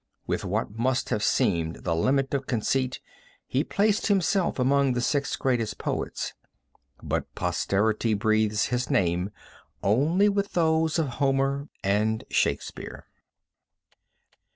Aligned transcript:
With 0.25 0.43
what 0.43 0.71
must 0.79 1.09
have 1.09 1.23
seemed 1.23 1.83
the 1.83 1.95
limit 1.95 2.33
of 2.33 2.47
conceit 2.47 2.99
he 3.45 3.63
placed 3.63 4.07
himself 4.07 4.57
among 4.57 4.93
the 4.93 4.99
six 5.01 5.35
greatest 5.35 5.77
poets, 5.77 6.33
but 7.03 7.31
posterity 7.35 8.15
breathes 8.15 8.65
his 8.73 8.89
name 8.89 9.29
only 9.83 10.27
with 10.27 10.53
those 10.53 10.97
of 10.97 11.05
Homer 11.21 11.69
and 11.83 12.23
Shakespeare. 12.31 13.05